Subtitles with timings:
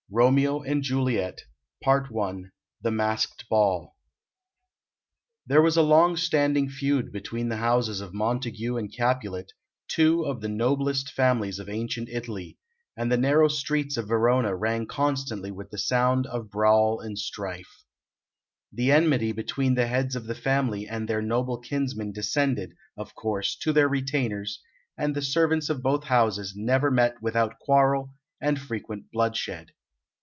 [0.13, 1.45] Romeo and Juliet
[1.81, 3.95] The Masked Ball
[5.47, 9.53] There was a long standing feud between the houses of Montague and Capulet,
[9.87, 12.57] two of the noblest families of ancient Italy,
[12.97, 17.85] and the narrow streets of Verona rang constantly with the sound of brawl and strife.
[18.73, 23.55] The enmity between the heads of the family and their noble kinsmen descended, of course,
[23.59, 24.61] to their retainers,
[24.97, 28.11] and the servants of both houses never met without quarrel,
[28.41, 29.71] and frequent bloodshed.